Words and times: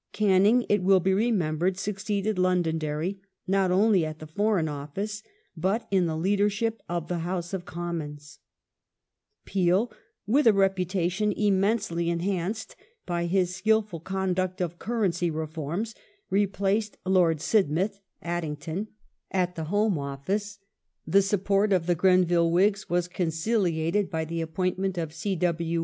Canning, 0.13 0.65
it 0.67 0.81
will 0.81 0.99
be 0.99 1.13
re 1.13 1.31
membered, 1.31 1.77
succeeded 1.77 2.39
Londonderry 2.39 3.19
not 3.45 3.69
only 3.69 4.03
at 4.03 4.17
the 4.17 4.25
Foreign 4.25 4.67
Office, 4.67 5.21
but 5.55 5.87
in 5.91 6.07
the 6.07 6.17
leadership 6.17 6.81
of 6.89 7.07
the 7.07 7.19
House 7.19 7.53
of 7.53 7.65
X'oninions; 7.65 8.39
l*eel, 9.55 9.91
with 10.25 10.47
a 10.47 10.53
re 10.53 10.69
putation 10.69 11.31
immensely 11.37 12.09
enhanced 12.09 12.75
by 13.05 13.27
his 13.27 13.53
skilful 13.55 13.99
conduct 13.99 14.59
of 14.59 14.79
cun'ency 14.79 15.31
reforms, 15.31 15.93
replaced 16.31 16.97
Lord 17.05 17.37
Sidmouth 17.39 17.99
(Addington) 18.23 18.87
at 19.29 19.53
the 19.53 19.65
Home 19.65 19.97
1830] 19.97 20.43
REASONS 20.47 20.55
FOR 20.57 21.09
REFORMING 21.11 21.11
ACTIVITY 21.11 21.11
67 21.11 21.11
Office; 21.13 21.13
the 21.13 21.21
support 21.21 21.71
of 21.73 21.85
the 21.85 21.93
Grenville 21.93 22.49
Whigs 22.51 22.89
was 22.89 23.07
conciliated 23.07 24.09
by 24.09 24.25
the 24.25 24.41
appointment 24.41 24.97
of 24.97 25.13
C. 25.13 25.35
W. 25.35 25.79